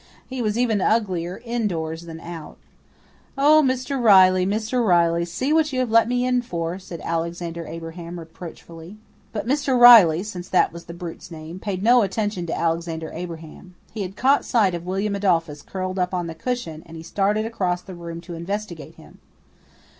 He 0.25 0.41
was 0.41 0.57
even 0.57 0.81
uglier 0.81 1.43
indoors 1.45 2.07
than 2.07 2.19
out. 2.21 2.57
"Oh, 3.37 3.61
Mr. 3.63 4.01
Riley, 4.01 4.47
Mr. 4.47 4.83
Riley, 4.83 5.25
see 5.25 5.53
what 5.53 5.71
you 5.71 5.79
have 5.79 5.91
let 5.91 6.07
me 6.07 6.25
in 6.25 6.41
for," 6.41 6.79
said 6.79 7.01
Alexander 7.03 7.67
Abraham 7.67 8.17
reproachfully. 8.17 8.97
But 9.31 9.45
Mr. 9.45 9.79
Riley 9.79 10.23
since 10.23 10.49
that 10.49 10.73
was 10.73 10.85
the 10.85 10.95
brute's 10.95 11.29
name 11.29 11.59
paid 11.59 11.83
no 11.83 12.01
attention 12.01 12.47
to 12.47 12.57
Alexander 12.59 13.11
Abraham. 13.13 13.75
He 13.93 14.01
had 14.01 14.15
caught 14.17 14.43
sight 14.43 14.73
of 14.73 14.87
William 14.87 15.13
Adolphus 15.13 15.61
curled 15.61 15.99
up 15.99 16.15
on 16.15 16.25
the 16.25 16.33
cushion, 16.33 16.81
and 16.87 16.97
he 16.97 17.03
started 17.03 17.45
across 17.45 17.83
the 17.83 17.93
room 17.93 18.21
to 18.21 18.33
investigate 18.33 18.95
him. 18.95 19.19